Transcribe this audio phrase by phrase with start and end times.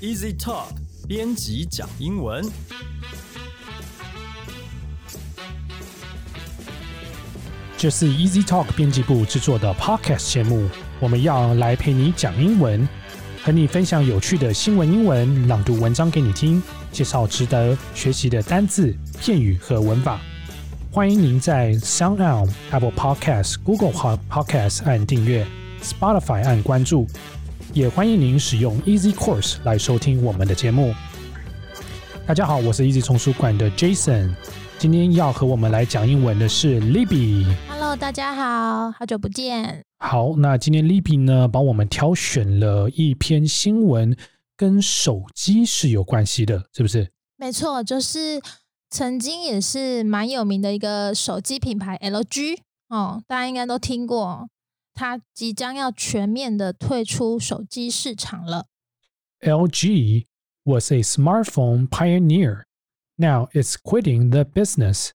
[0.00, 0.68] Easy Talk
[1.06, 2.42] 编辑讲英文。
[7.76, 10.66] 这是 Easy Talk 编辑部制作的 Podcast 节目，
[11.00, 12.88] 我们要来陪你讲英文，
[13.42, 20.18] 和你分享有趣的新闻英文，朗读文章给你听，介绍值得学习的单字、片语和文法。
[20.90, 23.92] 欢迎您在 SoundOn、Apple Podcast、Google
[24.30, 25.46] Podcast 按订阅
[25.82, 27.06] ，Spotify 按关注，
[27.72, 30.92] 也欢迎您使用 Easy Course 来收听我们的节目。
[32.26, 34.34] 大家好，我是 Easy 丛书馆的 Jason。
[34.76, 37.46] 今天要和我们来讲英文的是 Libby。
[37.68, 39.84] Hello，大家好，好久不见。
[39.98, 44.16] 好，那今天 Libby 呢，帮我们挑选了一篇新闻，
[44.56, 47.12] 跟手机是有关系的，是不是？
[47.36, 48.40] 没错，就是
[48.90, 52.58] 曾经也是蛮有名的一个手机品牌 LG
[52.88, 54.48] 哦，大家应该都听过，
[54.94, 58.66] 它即将要全面的退出手机市场了。
[59.40, 60.26] LG
[60.64, 62.64] was a smartphone pioneer.
[63.16, 65.10] Now it's quitting the business.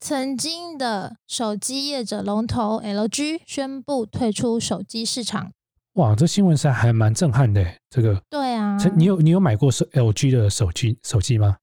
[0.00, 5.52] 曾经的手机业者龙头 LG 宣布退出手机市场。
[5.94, 7.64] 哇，这新闻是还蛮震撼的。
[7.90, 11.56] 这个，对啊，你有你有买过手 LG 的手机手机吗？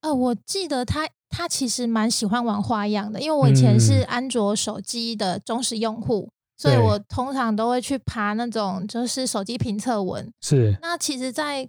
[0.00, 10.30] 呃，我记得他他其实蛮喜欢玩花样的，因为我以前是嗯安卓手机的忠实用户，所以我通常都会去爬那种就是手机评测文。
[10.40, 11.68] 是，那其实在，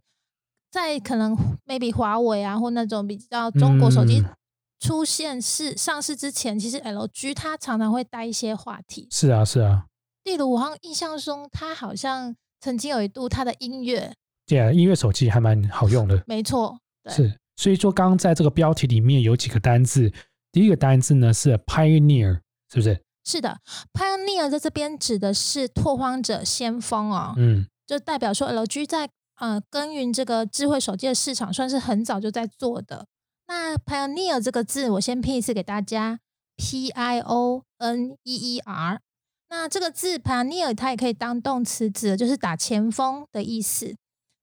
[0.72, 1.38] 在可能
[1.68, 4.36] maybe 华为啊或那种比较中国手机嗯
[4.80, 9.86] 出现是上市之前，其实 LG 它常常会带一些话题，是啊，是啊。
[10.23, 14.14] 例如我好像印象中，它好像曾经有一度它的音乐，
[14.48, 16.24] 对啊，音乐手机还蛮好用的。
[16.26, 20.12] 没错，对是，所以说刚刚在这个标题里面有几个单字，
[20.52, 22.40] 第一个单字呢是 pioneer，
[22.72, 23.00] 是不是？
[23.23, 23.59] 是的
[23.94, 33.06] ，Pioneer 在这边指的是拓荒者、先锋哦，嗯，就代表说 LG 在呃耕耘这个智慧手机的市场，算是很早就在做的。
[33.47, 36.19] 那 Pioneer 这个字，我先拼一次给大家
[36.56, 39.02] ，P I O N E E R。
[39.50, 43.96] 那这个字 Pioneer 它也可以当动词，指的就是打前锋的意思。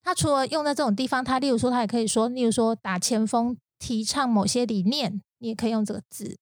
[0.02, 6.36] 它除了用在这种地方，它例如说，它也可以说，例如说打前锋，提倡某些理念，你也可以用这个字。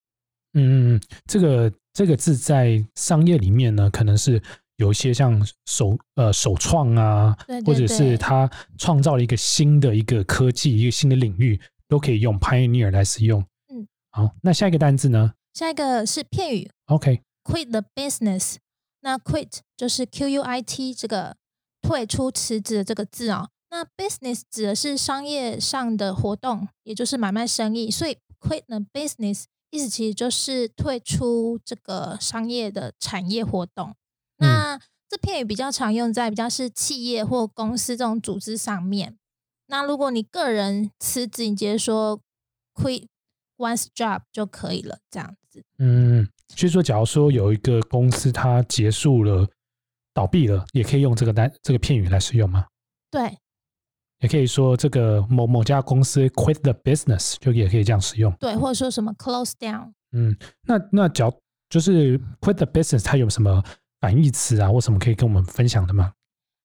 [0.54, 4.42] 嗯嗯嗯，这个这个字在商业里面呢，可能是
[4.76, 13.44] 有一些像首呃首创啊，对对或者是对他创造了一个新的一个科技，一个新的领域，都可以用 pioneer 来使用。
[13.72, 18.56] 嗯，好，那下一个单字呢下一个是片语？OK，quit the business。
[19.00, 21.36] 那 quit 就是 Q U I T 这个
[21.82, 23.50] 退出、辞职的这个字哦。
[23.70, 29.44] 那 business 指的是商业上的活动，也就是买卖生意，所以 quit the business
[29.74, 33.96] 意思其实就是退出这个商业的产业活动。
[34.36, 39.18] 那这片语比较常用在比较是企业或公司这种组织上面。
[39.66, 42.20] 那如果你个人辞职，你直接说
[42.72, 43.08] quit
[43.56, 45.64] one's job 就可以了，这样子。
[45.78, 49.48] 嗯，所以说，假如说有一个公司它结束了、
[50.12, 52.66] 倒闭了，也可以用这个单这个片语来使用吗？
[53.10, 53.38] 对，
[54.24, 58.32] 也可以说这个某某家公司 quit the business，就也可以这样使用。
[58.40, 59.92] 对，或者说什么 close down。
[60.12, 60.34] 嗯，
[60.66, 61.30] 那那只要
[61.68, 63.62] 就是 quit the business，它有什么
[64.00, 66.12] 反义词啊，或什么可以跟我们分享的吗？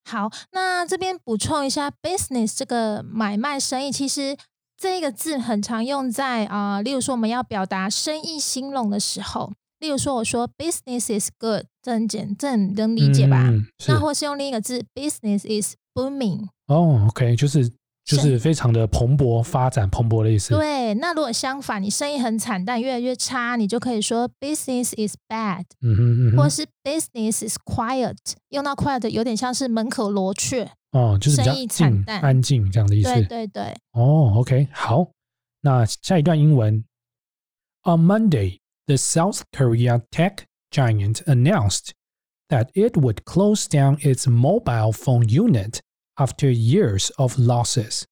[0.10, 4.38] 好，那这边补充一下，business 这个买卖生意，其实
[4.78, 13.50] 这个字很常用在啊、呃例如说我们要表达生意兴隆的时候，例如说我说 business is good，这很简，这很能理解吧？
[13.50, 16.48] 嗯，那或是用另一个字，business is booming。
[16.69, 17.69] 哦，OK，就是
[18.05, 20.55] 就是非常的蓬勃发展、蓬勃的意思。
[20.55, 28.17] 对，那如果相反，你生意很惨淡，越来越差，你就可以说 business is bad，、嗯哼嗯哼，或是 business is quiet。
[28.51, 30.71] 用到 quiet 有点像是门可罗雀。
[30.93, 33.13] 哦，就是比较生意惨静、淡安静这样的意思。
[33.13, 33.75] 对对对。
[33.93, 35.09] 哦，OK，好，
[35.63, 36.85] 那下一段英文。
[37.83, 41.91] On Monday, the South Korea tech giant announced
[42.49, 45.81] that it would close down its mobile phone unit
[46.20, 48.04] After years of losses,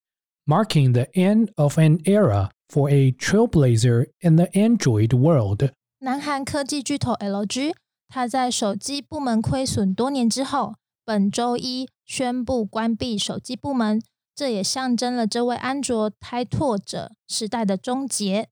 [0.45, 5.69] marking the end of an era for a trailblazer in the Android world.
[5.99, 7.75] 南韩科技巨头 LG，
[8.07, 14.01] 它在手机部门亏损多年之后，本周一宣布关闭手机部门，
[14.33, 18.49] 这也象征了这位安卓开拓者时代的终结。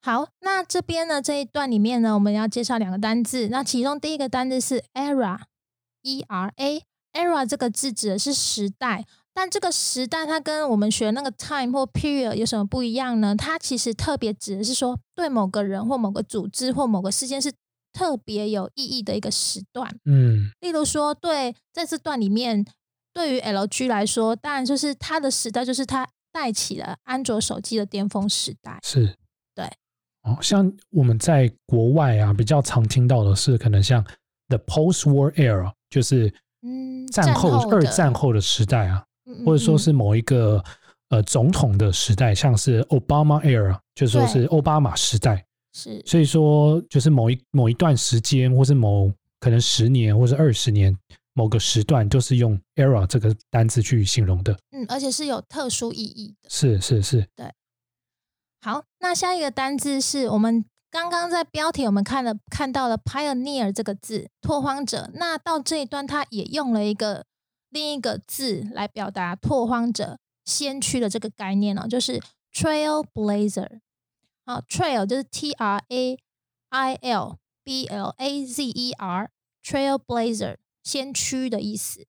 [0.00, 3.48] 好，那这边呢这一段里面呢，我们要介绍两个单字。
[3.48, 4.84] 那其中第一个单字是
[6.02, 7.46] era，e r a。
[7.46, 9.04] 这个字指的是时代，
[9.34, 13.34] 但这个时代它跟我们学那个 time 或 period 有什么不一样呢？
[13.36, 17.52] 它其实特别指的是说，对某个人或某个组织或某个事件是
[17.92, 19.98] 特别有意义的一个时段。
[20.04, 22.64] 嗯例如说，对在这段里面
[23.12, 28.78] 对于 LG 来说，当然就是它的时代，就是它带起了安卓手机的巅峰时代。
[28.82, 29.16] 是，
[29.54, 29.64] 对。
[30.22, 34.04] 哦，像我们在国外啊，比较常听到的是，可能像
[34.48, 36.32] the post-war era，就是
[36.62, 40.62] 嗯，战后二战后后的时代啊，的，或者说嗯是某一个
[41.10, 45.44] 呃总统的时代，像是 Obama era，就说是奥巴马时代。
[45.74, 50.96] 是所以说，就是某一某一段时间，或是某可能十年或是二十年
[51.34, 54.58] 某个时段，都是用 era 这个单字去形容的。
[54.72, 56.48] 嗯，而且是有特殊意义的。
[56.48, 57.52] 是是是，对
[58.62, 65.10] 好，那下一个单字是我们刚刚在标题我们看了看到了 pioneer 这个字，拓荒者。
[65.14, 67.26] 那到这一段，它也用了一个
[67.68, 72.20] 另一个字来表达拓荒者、先驱的这个概念哦，就是
[72.54, 73.80] trailblazer。
[74.46, 76.18] 好，trail 就是 T R A
[76.70, 82.06] I L B L A Z E R，trailblazer 先驱的意思。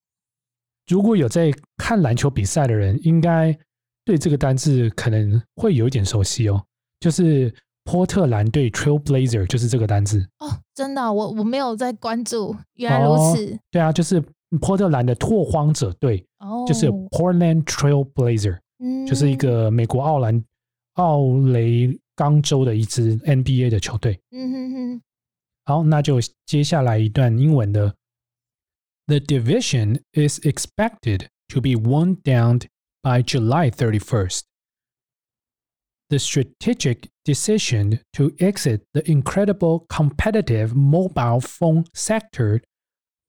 [0.87, 3.59] 如果有在看篮球比赛的人，应该
[4.05, 6.65] 对这个单字可能会有一点熟悉哦。
[7.01, 7.53] 就是
[7.91, 10.19] 波特兰队 Trailblazer 就是这个单字。
[10.37, 13.59] 哦，真的哦、我我没有在关注，原来如哦此。
[13.71, 14.23] 对啊，就是
[14.61, 20.43] 波特兰的拓荒者队，哦，就是 Portland Trailblazer，、嗯就是一个美国奥兰
[20.93, 21.19] 奥
[21.51, 24.19] 雷冈州的一支 NBA 的球队。
[24.31, 25.01] 嗯哼哼，
[25.65, 27.95] 好，那就接下来一段英文的。
[29.07, 32.61] The division is expected to be wound down
[33.01, 34.41] by July 31st.
[36.09, 42.61] The strategic decision to exit the incredible competitive mobile phone sector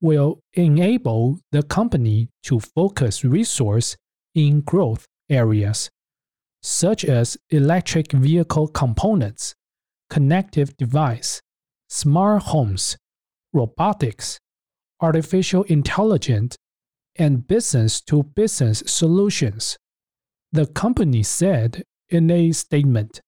[0.01, 3.97] will enable the company to focus resource
[4.35, 5.91] in growth areas
[6.63, 9.55] such as electric vehicle components,
[10.09, 11.41] connective device,
[11.89, 12.97] smart homes,
[13.53, 14.39] robotics,
[15.01, 16.57] artificial intelligence,
[17.17, 19.77] and business to business solutions.
[20.53, 23.21] The company said in a statement.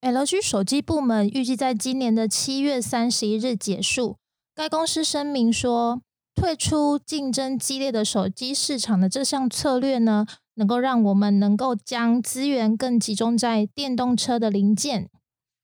[0.00, 4.16] LG 手机部门预计在今年的七月三十一日结束。
[4.54, 6.02] 该公司声明说，
[6.34, 15.08] 退出竞争激烈的手机市场的这项策略呢，能够让我们能够将资源更集中在电动车的零件，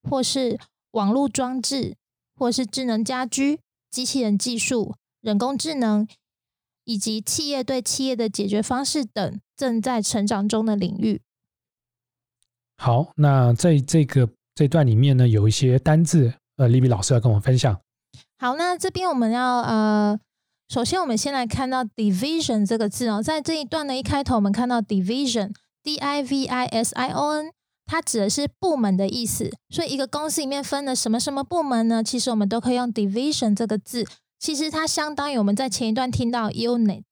[0.08, 0.58] 或是
[0.92, 1.96] 网络装置，
[2.34, 3.60] 或是智能家居、
[3.90, 6.08] 机器人技术、人工智能，
[6.84, 11.20] 以及企业对企业的解决方式等正在成长中的领域。
[12.82, 17.78] 好，那在这个这段里面呢，有一些单字，呃，丽比老师要跟我们分享。
[18.38, 20.18] 好，那这边我们要呃，
[20.66, 27.50] 首先我们先来看到 division 这个字哦，在这一段的一开头，我们看到 division，d i v i s i o n，
[27.84, 29.50] 它指的是部门的意思。
[29.68, 32.02] 所以一个公司里面分了什么什么部门呢？
[32.02, 34.06] 其实我们都可以用 division 这个字，
[34.38, 37.02] 其实它相当于我们在前一段听到 unit。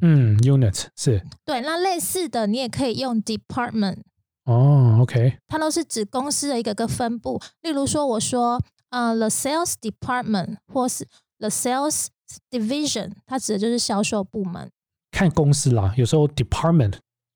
[0.00, 3.96] 嗯，unit 是对，那类似的你也可以用 department，
[4.44, 7.40] 哦，OK，它都是指公司的一个个分部。
[7.62, 8.60] 例如说，我说
[8.90, 11.06] 呃，the sales department 或是
[11.38, 12.08] the sales
[12.50, 14.70] division，它指的就是销售部门。
[15.10, 16.94] 看公司啦，有时候 department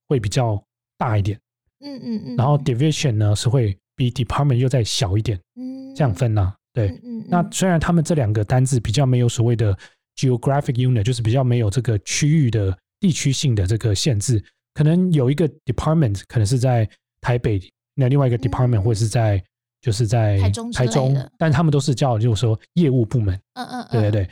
[0.08, 0.62] 会比较
[0.99, 1.38] 大一点，
[1.81, 2.37] 嗯嗯嗯。
[2.37, 9.76] 然后 division 呢是会比 department 又再小一点，嗯这样分呢、对，嗯嗯，那虽然他们这两个单字比较没有所谓的
[10.17, 14.42] geographic unit，就是比较没有这个区域的地区性的这个限制，
[14.76, 16.87] 可能有一个 department 可能是在
[17.23, 17.59] 台北，
[17.95, 19.42] 那另外一个 department 或者是在
[19.80, 24.30] 就是在台中台中，但他们都是叫就是说业务部门，嗯嗯嗯，对对对。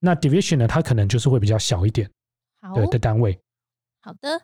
[0.00, 2.10] 那 division 呢，它可能就是会比较小一点
[2.60, 3.38] 好的的单位。
[4.02, 4.42] 好的，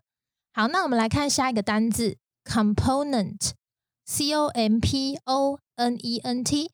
[0.52, 6.70] 好，那我们来看下一个单字 component，c o m p o n e n t，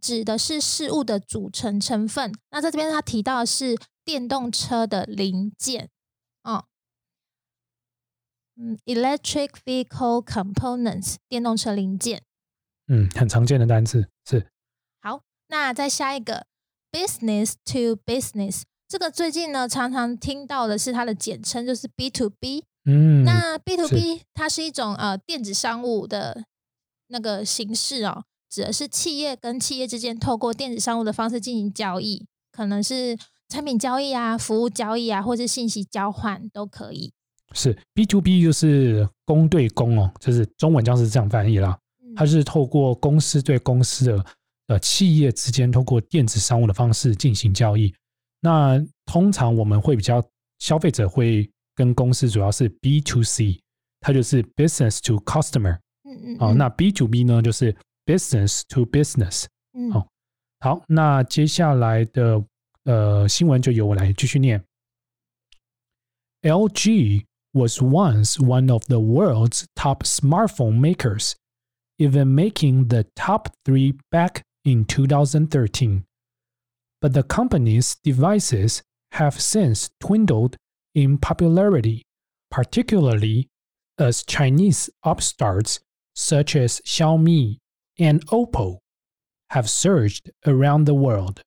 [0.00, 2.32] 指的是事物的组成成分。
[2.50, 5.95] 那在这边它提到的是电动车的零件哦。
[8.58, 12.22] 嗯，electric vehicle components，电动车零件。
[12.88, 14.48] 嗯，很常见的单词是
[15.02, 16.46] 好，那再下一个
[16.90, 22.64] business to business，这个最近呢常常听到的是它的简称，就是 B to B。
[22.84, 26.44] 嗯，那 B to B 它是一种呃电子商务的
[27.08, 37.12] 那个形式哦，指的是企业跟企业之间透过电子商务的方式进行交易，可能是产品交易啊、服务交易啊，或是信息交换都可以。
[37.56, 41.78] 是 B to B 就是公对公哦，就是中文将是这样翻译啦。
[42.02, 44.24] 嗯它是透过公司对公司的
[44.68, 47.92] 呃企业之间，透过电子商务的方式进行交易。
[48.40, 50.24] 那通常我们会比较
[50.58, 53.60] 消费者会跟公司主要是 B to C，
[54.00, 56.52] 它就是 business to customer 嗯嗯哦。
[56.52, 59.44] 嗯那 B to B 呢，就是 business to business。
[59.74, 60.08] 嗯好
[60.60, 62.42] 好，那接下来的
[62.84, 64.64] 呃新闻就由我来继续念。
[66.40, 67.24] LG
[67.56, 71.34] was once one of the world's top smartphone makers,
[71.98, 76.04] even making the top three back in 2013.
[77.00, 78.82] But the company's devices
[79.12, 80.56] have since dwindled
[80.94, 82.02] in popularity,
[82.50, 83.48] particularly
[83.98, 85.80] as Chinese upstarts
[86.14, 87.56] such as Xiaomi
[87.98, 88.78] and Oppo
[89.50, 91.40] have surged around the world.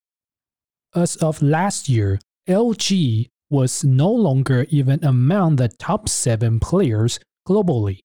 [0.95, 8.00] As of last year, LG was no longer even among the top seven players globally,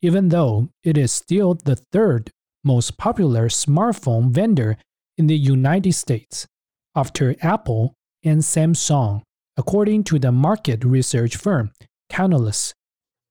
[0.00, 2.30] even though it is still the third
[2.62, 4.76] most popular smartphone vendor
[5.16, 6.46] in the United States
[6.94, 9.22] after Apple and Samsung,
[9.56, 11.70] according to the market research firm
[12.10, 12.72] Canalys.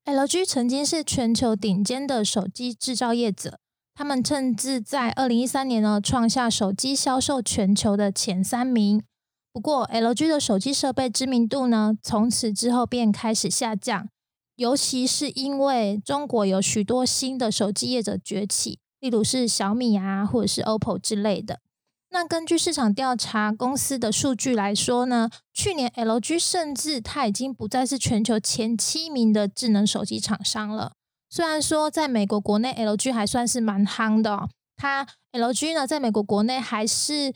[0.05, 3.59] LG 曾经是全球顶尖的手机制造业者，
[3.93, 9.03] 他们甚至在二零一三年呢创下手机销售全球的前三名。
[9.52, 14.08] 不过，LG 的手机设备知名度呢，从此之后便开始下降，
[14.56, 21.60] 尤其是因为中国有许多新的手机业者崛起，例如是小米啊，或者是 OPPO 之类的。
[22.08, 30.92] 那根据市场调查公司的数据来说呢，去年 LG 甚至它已经不再是全球前七名的智能手机厂商了。
[31.28, 37.34] 虽然说在美国国内 LG 还算是蛮夯的，它 LG 呢在美国国内还是。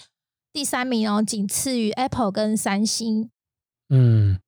[0.56, 3.28] 第三名哦，仅次于 Apple 跟三星。
[3.90, 4.40] 嗯，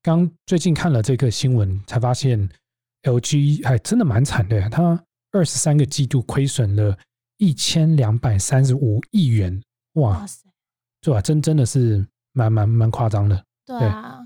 [0.00, 2.48] 刚最近看了这个新闻，才发现
[3.02, 6.96] LG 还真的蛮惨的，它二十三个季度亏损了
[7.38, 9.60] 一千两百三十五亿元，
[9.94, 10.48] 哇塞，
[11.00, 11.20] 对吧？
[11.20, 13.44] 真真的是蛮蛮蛮夸张的。
[13.66, 14.24] 对啊。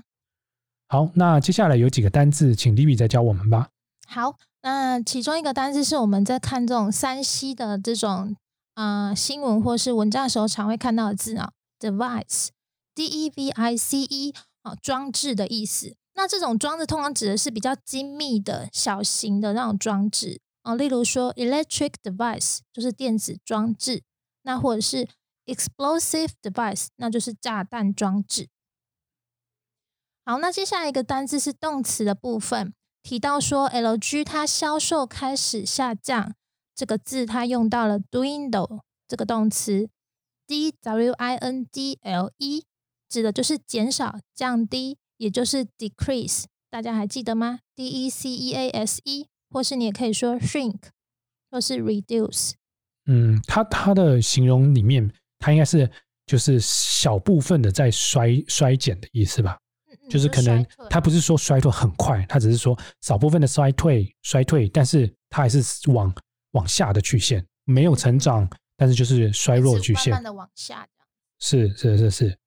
[0.89, 3.69] 好，那接下来有几个单字，请 Libby 再教我们吧。
[4.07, 8.35] 好，那其中一个单字是我们在看这种三 C 的这种。
[8.79, 15.97] 啊，新闻或是文章的时候常会看到的字啊，device，d e v i c e，啊，装置的意思。
[16.13, 24.03] 那这种装置通常指的是比较精密的小型的那种装置啊，例如说 electric device 就是电子装置，
[24.43, 25.09] 那或者是
[25.45, 28.47] explosive device 那就是炸弹装置。
[30.23, 36.33] 好，那接下来一个单字是动词的部分，提到说 LG 它销售开始下降。
[36.79, 39.89] 这个字它用到了 dwindle 这个动词
[40.47, 42.63] ，d w i n d l e，
[43.09, 46.45] 指的就是减少、降低，也就是 decrease。
[46.69, 50.79] 大家还记得吗？d e c e a s e，或是你也可以说 shrink，
[51.51, 52.53] 或是 reduce。
[53.07, 55.91] 嗯，它它的形容里面，它应该是
[56.25, 59.57] 就是小部分的在衰衰减的意思吧？
[60.09, 66.15] 就是可能它不是说衰退很快，它只是说少部分的衰退衰退，但是它还是往。
[66.51, 70.87] 往下的曲线没有成长，但是就是衰弱曲线，慢慢的往下。
[71.39, 72.37] 是是是是，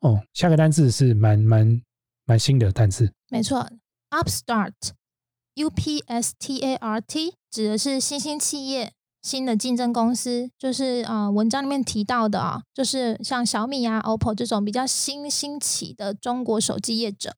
[0.00, 1.80] 哦，下个单字是蛮蛮
[2.26, 3.66] 蛮新的单字，没错
[4.10, 8.92] ，upstart，u p s t a r t 指的是新兴企业、
[9.22, 17.36] 新的竞争公司，就是呃文章里面提到的啊，就是像小米啊、OPPO 这种比较新兴起的中国手机业者。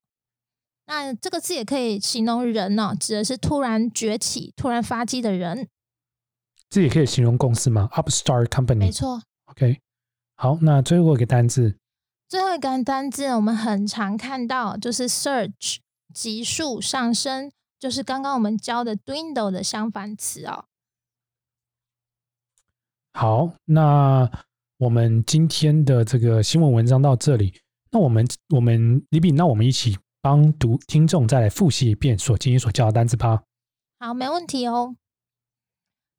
[0.86, 5.68] 那这个字也可以形容人呢，指的是突然崛起、突然发迹的人。
[6.74, 9.22] 这也可以形容公司吗？Upstart company，没错。
[9.44, 9.78] OK，
[10.34, 11.78] 好，那最后一个单字，
[12.28, 15.76] 最后一个单字我们很常看到，就是 “search”
[16.12, 20.64] 急速上升，就是刚刚我们教的 dwindle 的相反词哦。
[23.12, 24.28] 好，那
[24.78, 27.54] 我们今天的这个新闻文章到这里，
[27.92, 33.44] 那我们我们李炳，那我们一起帮读听众再来复习一遍所今天所教的单词吧。
[34.00, 34.96] 好，没问题哦。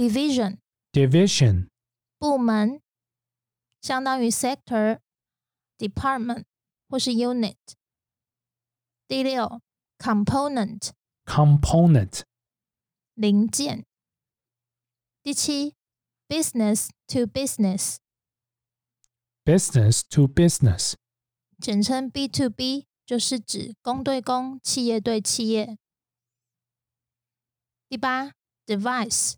[0.00, 0.58] division
[0.92, 1.68] division
[2.18, 2.80] 部门
[3.80, 5.00] 相当于 sector
[5.78, 6.44] department
[6.88, 7.56] 或是 unit。
[9.06, 9.60] 第六
[9.98, 10.90] component
[11.24, 12.22] component
[13.14, 13.84] 零件。
[15.22, 15.74] 第七
[16.28, 17.96] business to business
[19.44, 20.94] business to business
[21.58, 25.78] 简称 B to B，就是指公对公、企业对企业。
[27.88, 28.32] 第八
[28.66, 29.34] device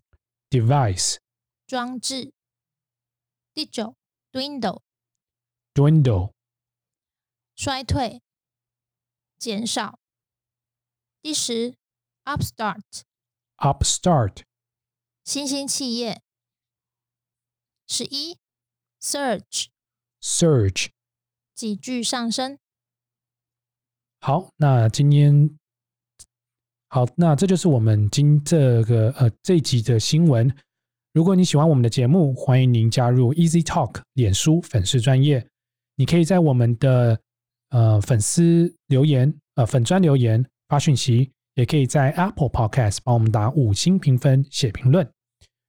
[0.54, 1.16] Device
[1.66, 2.32] 装置。
[3.52, 3.96] 第九
[4.30, 4.82] ，dwindle
[5.74, 6.32] dwindle
[7.56, 8.22] 衰退。
[9.36, 9.98] 减少。
[11.20, 11.74] 第十
[12.24, 14.44] ，upstart，upstart,
[15.24, 16.22] 新兴企业。
[17.88, 18.38] 十一
[19.00, 20.90] ，surge，surge。
[21.52, 22.60] 急剧上升。
[24.20, 25.58] 好，那今天
[26.94, 30.48] 好，那这就是我们今这个呃这一集的新闻。
[31.12, 35.44] 如果你喜欢我们的节目，欢迎您加入 Easy Talk 脸书粉丝专业。
[35.96, 37.18] 你可以在我们的
[37.70, 45.04] 呃粉丝留言呃粉专留言发讯息，也可以在 Apple Podcast 帮我们打五星评分写评论，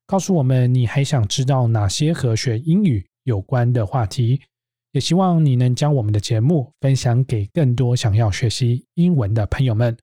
[0.06, 4.40] 告诉我们你还想知道哪些和学英语有关的话题。
[4.92, 9.98] 也希望你能将我们的节目分享给更多想要学习英文的朋友们。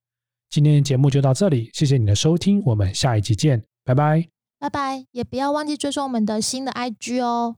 [0.52, 4.28] 今天的节目就到这里，谢谢你的收听，我们下一集见，拜拜。
[4.58, 7.56] 拜拜，也不要忘记追踪我们的新的 IG 哦。